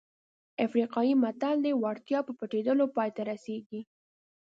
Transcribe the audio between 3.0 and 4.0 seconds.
ته رسېږي.